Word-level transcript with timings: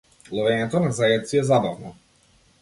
Ловењето 0.37 0.81
на 0.85 0.89
зајаци 1.01 1.39
е 1.43 1.45
забавно. 1.51 1.93